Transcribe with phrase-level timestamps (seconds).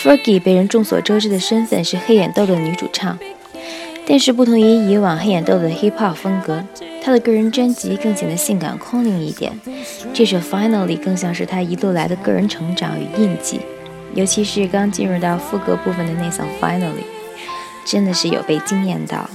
[0.00, 3.18] Fergie 被人众所周知的身份是黑眼豆豆的女主唱，
[4.06, 6.62] 但是不同于以往黑眼豆豆的 hip hop 风格，
[7.02, 9.58] 她的个人专辑更显得性感空灵一点。
[10.14, 13.60] 这首 Finally 更像是她一路来的个人成长与印记，
[14.14, 17.04] 尤其是刚进入到副歌部分的那首 Finally，
[17.84, 19.28] 真的是有被惊艳到。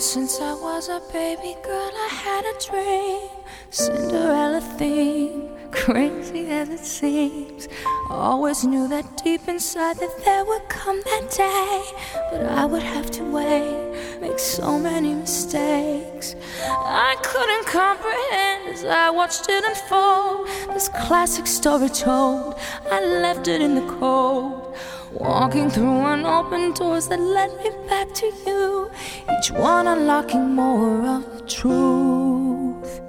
[0.00, 3.28] Since I was a baby girl, I had a dream.
[3.68, 7.68] Cinderella theme, crazy as it seems.
[8.08, 11.82] Always knew that deep inside that there would come that day.
[12.30, 16.34] But I would have to wait, make so many mistakes.
[16.64, 20.48] I couldn't comprehend as I watched it unfold.
[20.72, 22.54] This classic story told,
[22.90, 24.74] I left it in the cold.
[25.12, 28.88] Walking through unopened doors that led me back to you.
[29.28, 33.00] Each one unlocking more of the truth.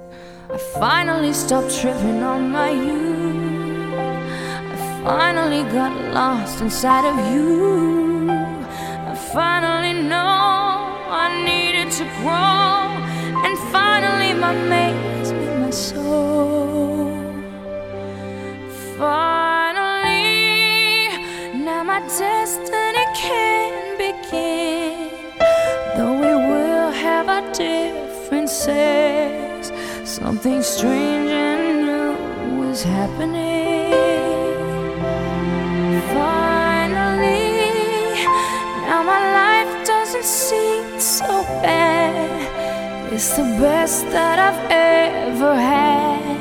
[0.52, 3.94] I finally stopped tripping on my youth.
[4.72, 8.28] I finally got lost inside of you.
[8.28, 12.82] I finally know I needed to grow.
[13.46, 14.91] And finally, my mate
[28.66, 29.72] differences,
[30.08, 33.90] something strange and new is happening.
[36.14, 37.54] Finally,
[38.86, 43.12] now my life doesn't seem so bad.
[43.12, 46.38] It's the best that I've ever had.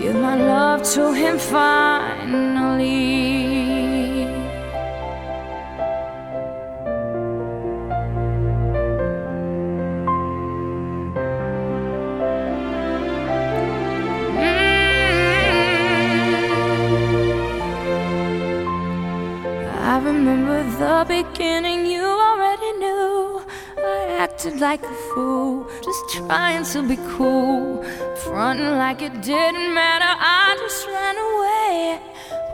[0.00, 2.76] Give my love to him finally.
[20.12, 23.42] The beginning, you already knew.
[23.78, 27.82] I acted like a fool, just trying to be cool.
[28.24, 32.00] Fronting like it didn't matter, I just ran away.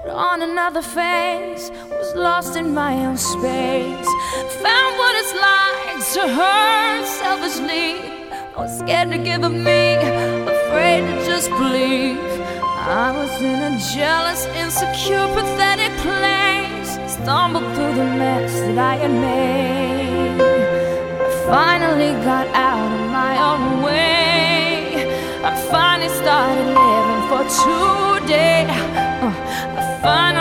[0.03, 4.11] Put on another face, was lost in my own space.
[4.65, 7.89] Found what it's like to hurt selfishly.
[8.57, 12.19] I was scared to give up me, afraid to just believe.
[12.85, 15.22] I was in a jealous, insecure,
[17.23, 20.41] stumbled through the mess that I had made.
[21.21, 25.07] I finally got out of my own way.
[25.45, 28.67] I finally started living for today.
[29.23, 29.31] Uh,
[29.79, 30.32] I finally